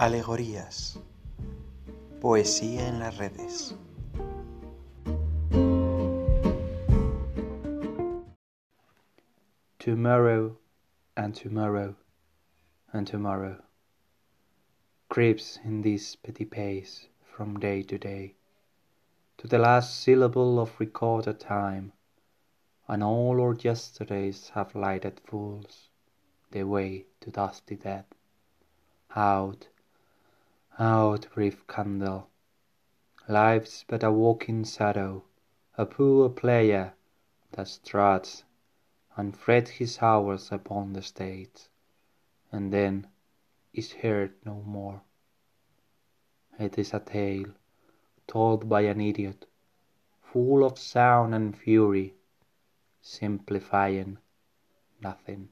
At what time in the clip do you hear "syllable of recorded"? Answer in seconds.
20.00-21.38